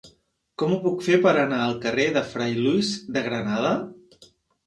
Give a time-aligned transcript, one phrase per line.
[0.61, 3.75] Com ho puc fer per anar al carrer de Fra Luis de Granada?